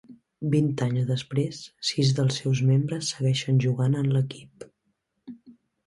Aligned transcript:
Vint 0.53 0.71
anys 0.85 1.05
després, 1.09 1.59
sis 1.91 2.15
dels 2.21 2.39
seus 2.43 2.63
membres 2.73 3.13
segueixen 3.13 3.63
jugant 3.69 4.03
en 4.05 4.13
l'equip. 4.19 4.71